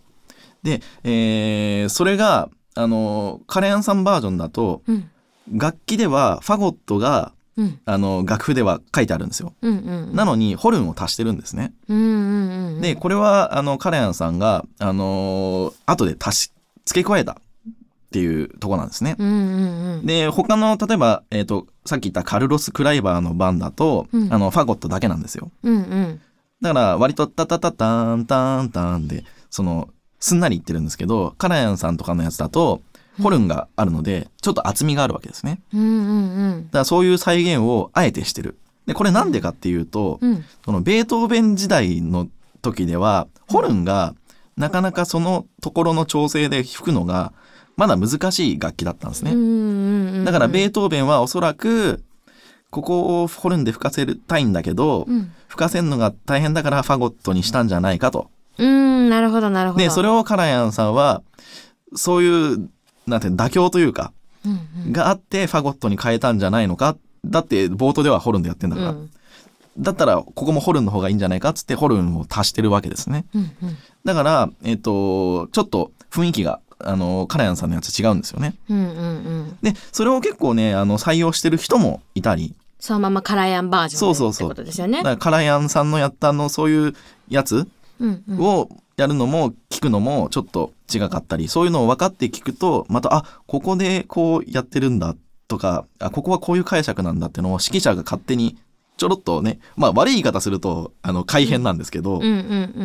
[0.64, 5.10] で、えーそれがあのカレンさんバージョンだとうん。
[5.52, 7.80] 楽器ではファゴットがうん。
[7.86, 9.54] あの楽譜では書いてあるんですよ。
[9.62, 10.16] うんうん。
[10.16, 11.74] なのにホルンを足してるんですね。
[11.88, 12.82] うんうんうん。
[12.82, 16.52] で、これは、あの、カレアンさんが、あのー後で足し、
[16.86, 17.36] 付け加えたっ
[18.12, 19.16] ていうとこなんですね。
[19.18, 20.06] うんうんうん。
[20.06, 25.52] で、他の、例えば、えっ、と、さっき言ったカルロス・クライバーの番だと、うんあの、ファゴットだけなんですよ。
[25.64, 26.22] うんうん。
[26.62, 29.90] だから、割と、タタタターン、ターン、ターンで、その、
[30.20, 32.82] すんなり言ってるんですけど、カレアンさんとかのやつだと、
[33.22, 35.60] ホルンがあるので、ちょっと厚みがあるわけですね。
[35.74, 36.66] うんうんうん。
[36.68, 38.58] だから、そういう再現をあえてしてる。
[38.86, 40.46] で、これなんでかっていうと、うん。
[40.64, 42.28] そのベートーベン時代の
[42.62, 44.16] 時ではホルンが
[44.56, 47.34] なかなかそのところの調整で吹くのが
[47.76, 49.32] まだ難しい楽器だったんですね。
[49.32, 49.46] うんうん
[50.16, 50.26] うん。
[50.26, 52.04] だからベートーベンはおそらく
[52.70, 55.32] ここをホルンで吹かせたいんだけど、うん。
[55.48, 58.30] 吹かせるのが大変だからファゴットにしたんじゃないかと。
[58.58, 59.84] うん、なるほどなるほど。
[59.84, 61.22] でそれをカラヤンさんは
[61.96, 62.70] そういう
[63.08, 64.12] なんて妥協というか
[64.46, 69.10] うんうんがあってファゴットに変えたんじゃないのかだって冒頭ではホルンでやってんだから、うん
[69.80, 73.26] だったらここもホルンの方がいいんじゃないかっつってホルンを足してるわけですね。
[73.36, 78.56] うんうんだから、えっ、と、ちょっと雰囲気が、あの、カラヤンさんのやつ違うんですよね。
[78.70, 79.04] うんうんう
[79.42, 79.58] ん。
[79.62, 85.10] で、それを結構ね、あの、採用してる人もいたり、そのままカラヤンバージョンでそうそうそうってことですよねだか。
[85.10, 86.96] らカラヤンさんのやったの、そういう
[87.28, 87.68] やつ
[88.00, 95.16] うんうんをやるのも、聞くのもちょっと違かったり、そういうのを分かって聞くと、また、あ、ここでこうやってるんだ
[95.48, 98.58] とか、あ、ここはこういう解釈なんだってのを指揮者が勝手に
[98.98, 102.20] ちょろっとね、まあ悪い言い方すると、あの、改変なんですけど。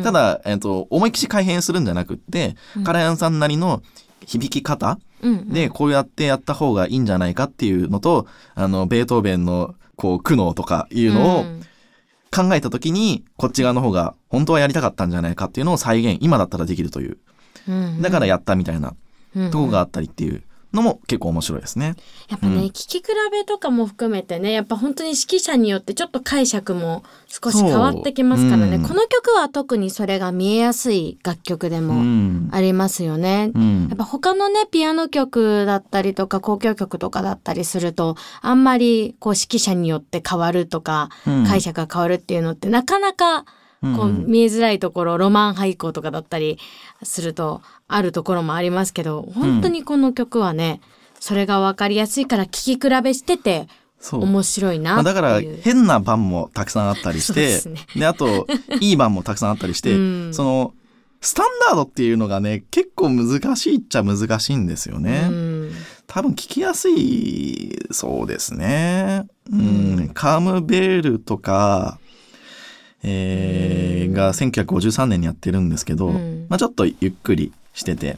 [0.03, 2.83] ただ、えっと思いっきし改変するんじゃなくって、うん。
[2.83, 3.81] カラヤンさんなりの
[4.27, 4.99] 響き方
[5.47, 11.61] でこうやってやった方がいいんじゃないかっていうのとあのベートーベンのこう苦悩とかいうのをうん
[12.33, 17.17] 考えた時にこっち側の方が本当はやりたかったんじゃないかっていうのを再現今だったらできるという。
[18.01, 18.95] だからやったみたいな
[19.51, 21.95] とこがあったりっていうのも結構面白いですね。
[22.29, 22.63] やっぱね、うん。
[22.65, 28.87] 聞き比べとかも含めてねやっぱ本当に指揮者によってちょっと解釈も少し変わってきますからね、そううん。
[28.87, 32.49] この曲は特にそれが見えやすい楽曲でうもん。
[32.51, 33.51] ありますよね。
[33.53, 33.87] うん。
[33.89, 41.45] やっぱ他のねピアノ曲だったりとか交響曲とかだったりするとあんまりこう指揮者によって変わるとかうん。
[41.45, 43.45] 解釈が変わるっていうのってなかなか
[43.95, 44.25] こううん。
[44.25, 46.57] 見えづらいところロマン俳句とかだったり
[47.03, 50.81] するとあるところもありますけど本当にこの曲はね
[51.19, 53.67] それが分かりやすいから聴き比べしてて
[54.11, 55.41] 面白いまあ、なってだから。
[55.61, 57.85] 変な版もたくさんあったりしてね。
[57.95, 58.47] であと
[58.81, 59.97] いい版もたくさんあったりして、う
[60.29, 60.33] ん。
[60.33, 60.73] その
[61.21, 65.27] スタンダードっていうのがね結構難しいっちゃ難しいんですよね。
[65.29, 65.71] うん。
[66.07, 69.25] 多分聞きやすいそうですね。
[69.49, 71.97] うん、カームベールとか、
[73.03, 76.45] えーが1953年にやってるんですけど、うん。
[76.49, 78.17] まあ、ちょっとゆっくりしてて、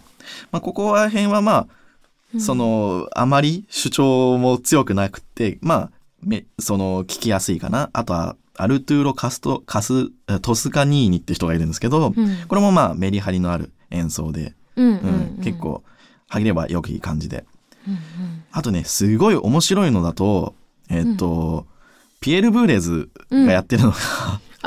[0.51, 1.67] まあ、ここら辺はま
[2.36, 7.89] あそのあまり主張も強くなくてまあめその聞きやすいかな。
[7.93, 10.11] あとはアルトゥーロ・カストカス
[10.41, 12.38] トスカニーニって人がいるんですけど、うん。
[12.47, 14.93] これもまあメリハリのある演奏で、うんうん
[15.38, 15.43] うん。
[15.43, 15.83] 結構
[16.27, 17.45] 歯切ればよくいい感じで。
[17.88, 17.99] うんうん。
[18.51, 20.55] あとねすごい面白いのだと
[20.89, 21.65] えっと、
[22.19, 23.97] ピエール・ブーレズがやってるのが、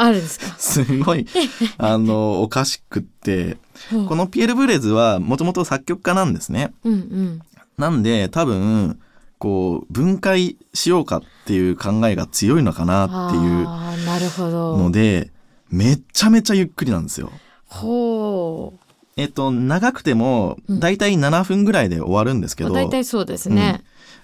[0.01, 0.55] あるんですか？
[0.59, 1.27] すごい
[1.79, 3.57] あのおかしくって
[3.91, 6.73] こののピエール・ブーレズはもともと作曲家なんですね。
[6.85, 7.41] うんうん
[7.77, 8.99] なんで多分
[9.39, 14.77] こう分解しようかっていう考えが強いのかなっていうあーなるほど。
[14.77, 15.31] ので
[15.71, 17.31] めっちゃめちゃゆっくりなんですよ。
[17.69, 18.81] ほう。
[19.17, 23.83] えっと長くてもうんだいたい7分ぐらいで終わるんですけど、まあ大体そうですね。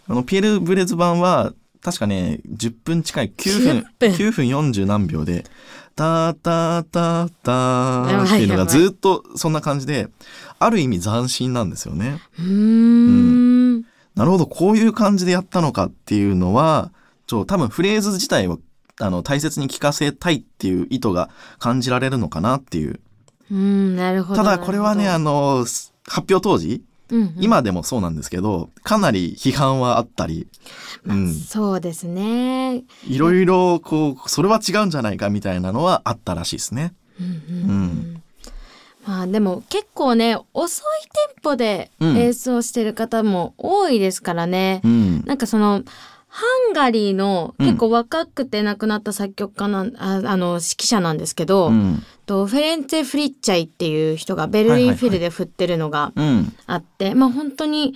[0.09, 1.53] あのピエール・ブレズ版は
[1.85, 5.45] 確かね10分近い9分10分9分40何秒で
[5.95, 7.53] 「タタタタ
[8.11, 10.09] やばいっていうのがずっとそんな感じで
[10.59, 12.21] ある意味斬新なんですよね。
[12.39, 13.81] うーん。
[14.15, 16.91] なるほどこういう感じでやったのかっていうのは
[17.27, 18.61] ちょ多分フレーズ自体を
[19.01, 21.29] あの大切に聞かせたいっていう意図が
[21.59, 23.01] 感じられるのかなっていう
[23.51, 24.43] うん、なるほど。
[24.43, 25.65] ただこれはねあの、の
[26.07, 26.83] 発表当時
[27.15, 30.49] うんうん今でもそうなんですけどかなり批判はあったり、
[31.05, 32.83] うん、そうですね。
[33.07, 36.93] いろいろこうそれは違うんじゃないかみたいなのはあったらしいですね。
[37.21, 37.87] うんうんううん
[38.17, 38.23] ん
[39.07, 40.85] まあでも結構ね遅い
[41.33, 44.81] テンポでうん演奏してる方も多いですからね。
[44.83, 45.25] うん。
[45.25, 45.83] なんかその
[46.37, 52.03] ハンガリーのうん結構若くて亡くなった作曲家なん、ああの指揮者なんですけど、うん。
[52.27, 56.53] とフェレンツェ・フリッチャイっていう人がベルリンフィルで振ってるのがうん。
[56.67, 57.95] あって、まあ本当に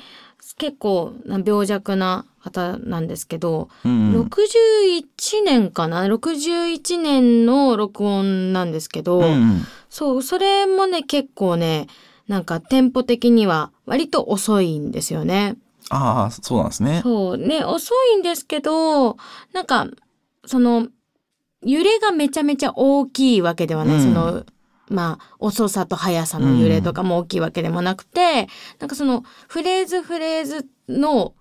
[0.56, 4.12] 結構な病弱な方なんですけど、うん。
[4.22, 5.02] 61
[5.44, 9.64] 年かな？61年の録音なんですけど、うん。
[9.90, 11.88] そうそれもね結構ね
[12.28, 15.56] なんかテンポ的には割と遅いんですよね。
[15.90, 17.00] ああ、そうなんですね。
[17.02, 17.64] そうね。
[17.64, 19.16] 遅いんですけど
[19.52, 19.86] なんか
[20.46, 20.88] その
[21.62, 24.02] 揺れがめちゃめちゃ大きいわけではない、うん。
[24.02, 24.44] その
[24.88, 31.34] まあ遅さと速さの揺れとかも大きいわけでもなくて、なんかそのフレーズフレーズの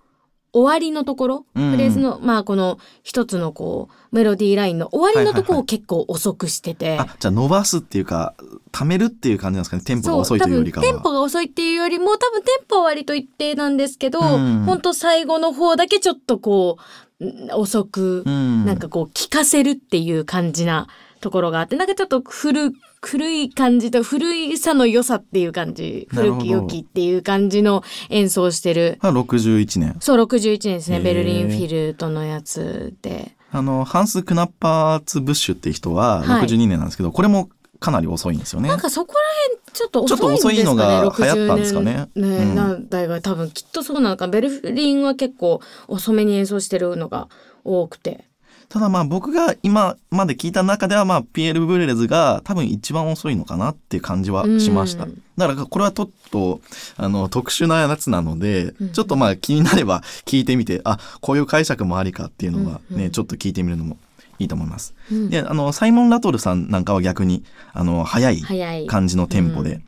[0.52, 6.98] 終わりのところ、うんフレーズのまあこの一つのこうメロディーラインの終わりのところを結構遅くしてて。
[6.98, 8.34] あ、じゃあ伸ばすっていうか、
[8.72, 9.82] 溜めるっていう感じなんですかね？
[9.82, 10.86] テンポが遅いというよりかは。
[10.86, 16.78] テンポが遅いっていうよりも多分テンポは割と一定なんですけど、うん本当最後の方だけちょっとこ
[17.20, 18.64] うん遅く、うん。
[18.64, 20.86] なんかこう聞かせるっていう感じな
[21.20, 28.98] ところがあってなんかちょっと古古い感じと古いさの良さっていう感じ古き良きっていう感じの演奏をしてる。
[29.00, 29.96] は61年。
[30.00, 31.00] そう61年ですね。
[31.00, 33.36] ベルリンフィルトのやつで。
[33.50, 36.46] あの、ハンス・クナッパーツ・ブッシュっていう人ははい。
[36.46, 37.48] 62年なんですけど、これも
[37.78, 38.68] かなり遅いんですよね。
[38.68, 39.20] なんかそこら
[39.52, 42.08] 辺ちょっと遅いんですかねちょっと遅いのが流行ったんですかね。
[42.16, 42.54] 60年うん。
[42.54, 44.26] なんだが多分きっとそうなのか。
[44.26, 47.28] ベルリンは結構遅めに演奏してるのが
[47.64, 48.24] 多くて
[48.68, 55.04] ただまあ僕が今まで聞いた中ではまあピエール・ブレレズが多分一番遅いのかなっていう感じはしました。
[55.04, 55.22] うん。
[55.38, 56.60] だからこれはちょっと
[56.96, 58.92] あの特殊なやつなので、うん。
[58.92, 63.96] ちょっとまあ気になれば聞いてみて、あ、こういう解釈もありかっていうのはね、ちょっと聞いてみるのも
[64.38, 64.94] いいと思います。
[65.10, 65.30] うん。
[65.30, 69.82] で、あの、サイモン・ラトルさんなんかは逆に、あの、早い感じのテンポで、うん。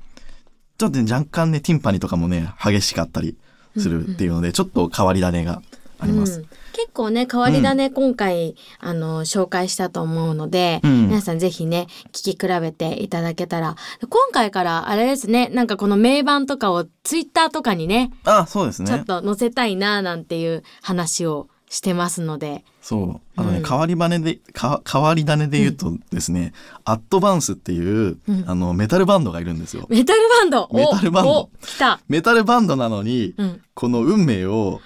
[0.78, 3.36] ちょっとね若干ね、ティンパニとかもね、激しかったり
[3.76, 5.60] するっていうので、ちょっと変わり種が
[6.00, 6.40] あります。
[6.40, 6.46] うん。
[6.72, 11.08] 結構ね変わり種今回、あの紹介したと思うので、うん。
[11.08, 13.76] 皆さんぜひね聞き比べていただけたら。
[14.08, 18.88] 今回からあれですねなんかこの名盤とかをツイッターとかにねあ、そうですね。
[18.88, 22.64] ちょっと載せたいななんていう話をしてますので。
[22.82, 23.20] そう。
[23.36, 23.64] あとね、うん。
[23.64, 26.52] 変わり種で、か変わり種で言うとですね、
[26.84, 28.44] アットバンスっていう、うん。
[28.46, 29.86] あの、メタルバンドがいるんですよ。
[29.88, 30.66] メタルバンド。
[30.68, 31.30] おメタルバンド。
[31.30, 34.80] お来た、メタルバンドなのに、うん、この運命を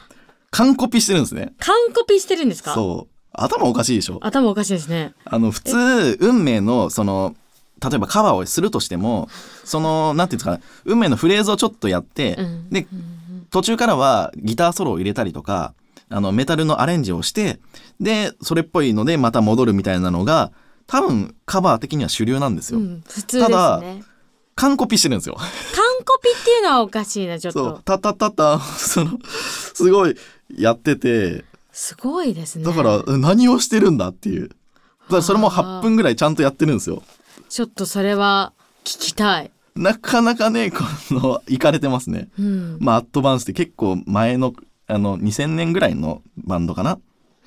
[0.55, 1.53] 完コピしてるんですね。
[1.59, 2.75] 完コピしてるんですか？
[2.75, 3.15] そう。
[3.33, 4.19] 頭おかしいでしょ？
[4.23, 7.35] 頭おかしいですねあの、普通、運命の、その、
[7.83, 9.29] 例えばカバーをするとしても、
[9.65, 12.87] その、なんていうんですか、運命のフレーズをちょっとやって、うんで、
[13.51, 15.75] 途中からはギターソロを入れたりとか、
[16.09, 17.59] あの、メタルのアレンジをして、
[18.01, 20.53] で、それっぽいのでまた戻るみたいなのが、
[20.87, 22.79] 多分カバー的には主流なんですよ。
[22.79, 24.03] うん、すただね
[24.55, 25.35] 完コピしてるんですよ。
[25.35, 25.47] 完
[26.05, 29.19] コピっていうのはおかしいなちょっそうと、たたたた、 その、
[29.75, 30.17] すごい
[30.57, 34.49] やってて、すごいですねだから何をしてるんだっていう。
[34.49, 34.55] だ
[35.09, 37.03] からそれも8分ぐらいちゃんとやってるんですよ。
[37.49, 38.53] ちょっとそれは
[38.85, 42.29] 聞きたい、なかなかね、この、いかれてますね。
[42.39, 44.53] うんまあ、アットバンスって結構前の、
[44.87, 46.99] あの、2000年ぐらいのバンドかな。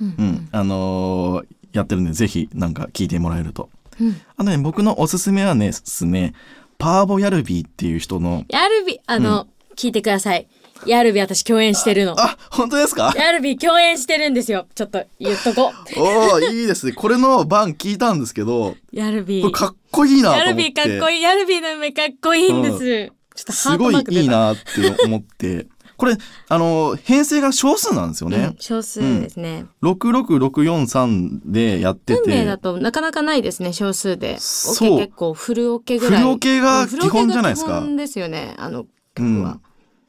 [0.01, 0.49] うんうん。
[0.51, 3.69] あのーやってるんで、ぜひなんか聞いてもらえると。
[3.99, 6.33] うんあとね、僕のおすすめはね、ですね、
[6.78, 10.47] パーボ・ヤルビーっていう人の、ヤルビあの、聞いてください。
[10.86, 12.13] ヤルビ私共演してるの。
[12.19, 13.11] あ、本当ですか？
[13.17, 14.67] ヤルビ共演してるんですよ。
[14.75, 15.99] ちょっと言っとこう。
[15.99, 16.91] おおいいですね。
[16.91, 19.41] これの番聞いたんですけど、ヤルビ。
[19.41, 20.38] これかっこいいな。
[20.38, 21.21] ヤルビかっこいい。
[21.23, 25.65] ヤルビの目かっこいいんです、ちょっとハすごいいいなって思って。
[25.97, 26.15] これ、
[26.47, 28.55] あの、編成が少数なんですようんね。
[28.59, 32.21] 少数ですね、66643でやってて。
[32.21, 34.37] 運命だとなかなかないですね少数で。
[34.39, 34.99] そう。
[34.99, 36.21] 結構フルオケぐらい。
[36.21, 37.79] フルオケが基本じゃないですか。
[37.79, 38.85] 基本ですよねあの
[39.15, 39.59] 曲は、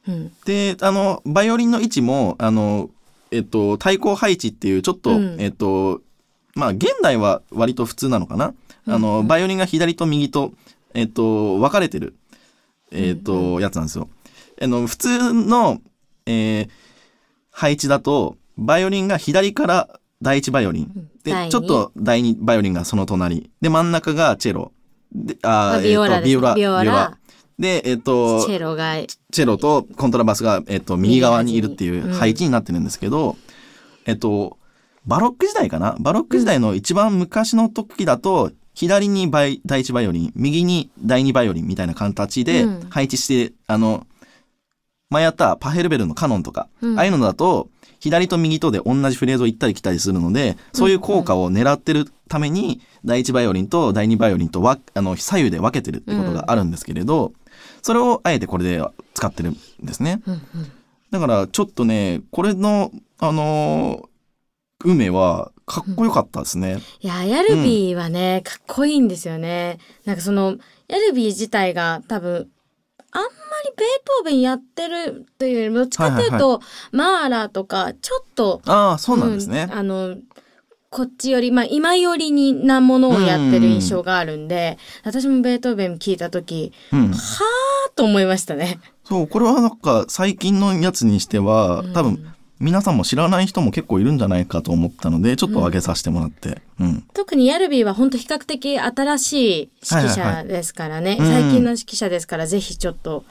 [0.07, 0.31] うん。
[0.45, 2.91] で、あの、バイオリンの位置も、あの、
[3.31, 5.41] えっと、対抗配置っていう、ちょっと、うん。
[5.41, 6.01] えっと、
[6.55, 8.53] まあ、現代は割と普通なのかな。
[8.87, 9.27] あの、うん。
[9.27, 10.53] バイオリンが左と右と、
[10.93, 12.15] えっと、分かれてる、
[12.91, 14.09] えっと、やつなんですよ。
[14.61, 15.81] あの、普通の、
[16.25, 16.69] えー
[17.51, 21.09] 配置だと、バイオリンが左から第一バイオリン。
[21.25, 23.51] でちょっと第二バイオリンがその隣。
[23.59, 24.71] で、真ん中がチェロ。
[25.13, 26.55] で、あビオラえっとビオラ。
[26.55, 27.17] ビオラ。
[27.57, 28.95] で、えっと、チェロが。
[29.01, 33.35] チェロとコントラバスが、えっと、右側にいるっていう配置になってるんですけど、
[34.05, 34.57] えっと、
[35.05, 35.97] バロック時代かな？
[35.99, 42.89] バロック時代の一番昔の時だと、左にバイ第一バイオリン、右に第二バイオリンみたいな形でうん。
[42.89, 44.07] 配置して、あの、
[45.09, 57.33] 前やったパッヘルベルのカノンとか、うんああいうのだと、左と右とで同じフレーズを行ったり来たりするので、そういう効果を狙ってるために、第一バイオリンと第二バイオリンとわあの左右で分けてるってことがあるんですけれど、
[57.81, 58.83] それをあえてこれで
[59.15, 60.21] 使ってるんですね。
[60.27, 60.41] うんうん
[61.11, 64.09] だからちょっとね、これの、あのー
[64.85, 66.77] 梅はかっこよかったですね。
[67.01, 69.77] いや、ヤルビーはね、かっこいいんですよね。
[70.05, 70.55] なんかその、
[70.87, 72.47] ヤルビー自体が多分、
[73.11, 73.27] あんま
[73.65, 79.67] りベートーベンやってるというよりも、どっちかというと、マーラーとか、ちょっと、ああ、そうなんですね。
[79.71, 80.17] うんあの、
[80.91, 87.11] こっちより、まあ、今よりになものをやってる印象があるんで、私もベートーベン聞いたとき、うん。
[87.11, 88.79] はーと思いましたね。
[89.03, 96.61] そう、これはなんか最近のやつにしては、多分皆さんも知らない人も結構いるんじゃないかと思ったので、ちょっと上げさせてもらって。
[96.79, 97.01] うん。
[97.13, 103.23] 特にヤルビーは本当比較的新しい指揮はいはい者ですからね、うん最近の指揮者ですからぜひちょっと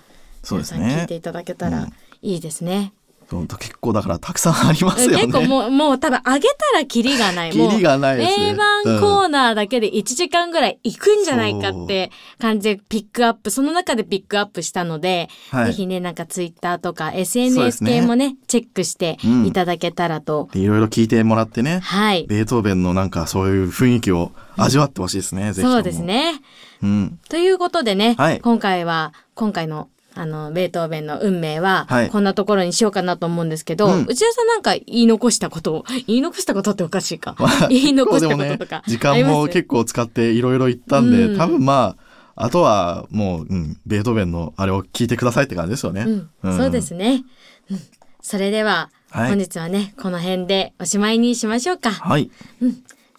[0.51, 1.14] 皆さん聞いねて。
[1.14, 2.93] いただけたらうんいいですね。
[3.31, 5.26] そう結構だからたくさんありますよね。
[5.26, 7.53] 結構もうもう多分上げたらキリがない。
[7.53, 12.11] キリがないですね名盤コーナーだけで1時間ぐらい行くんじゃないかって
[12.41, 26.03] 感じでピックアップその中でピックアップしたので、はいぜひねなんかツイッターとか SNS 系もねチェックしてうんいただけたらと、でいろいろ聞いてもらってね、はいベートーベンのなんかそういう雰囲気を味わってほしいですね、ぜひともそうです。
[26.03, 26.41] ね。
[26.83, 27.18] うん。
[27.29, 32.10] ということでね、はい今回は今回のあのベートーベンの運命ははい。
[32.10, 34.04] こんなところにしようかなと思うんですけど、うん。
[34.08, 37.36] 内田さんなんか言い残したことを言い残したことっておかしいか？
[37.70, 41.38] 言い残したこととか、時間も結構使っていろいろ言ったんで、うん。
[41.38, 41.94] 多分ま
[42.34, 46.02] あ、あとはもう、うん、ベートーベンのあれを聞いてくださいって感じですよね。
[46.02, 46.30] うん。
[46.42, 46.56] うん。
[46.56, 47.22] そうですね、
[47.70, 47.80] うん。
[48.20, 49.28] それでは、はい。
[49.28, 52.30] 本日はねこの辺でおしまいにしましょうか、はい。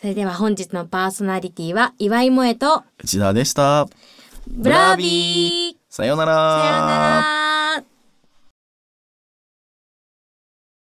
[0.01, 3.87] それでは本日のパーソナリティは岩井萌と内田でした。
[4.47, 6.33] ブラービーさようなら。
[6.33, 7.88] さようなら。